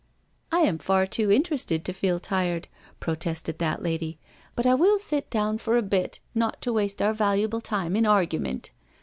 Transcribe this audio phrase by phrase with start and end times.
[0.19, 2.67] *'*' I am far too interested to feel tired,"
[2.99, 4.17] protested that lady,"
[4.55, 8.07] but I will sit down for a bit not to waste our, valuable time in
[8.07, 8.71] argument.